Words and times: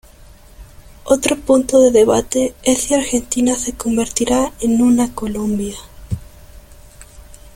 Otro 1.03 1.37
punto 1.37 1.79
de 1.79 1.91
debate 1.91 2.55
es 2.63 2.79
si 2.81 2.95
Argentina 2.95 3.53
se 3.55 3.73
convertirá 3.73 4.51
en 4.59 4.81
una 4.81 5.13
"Colombia". 5.13 5.77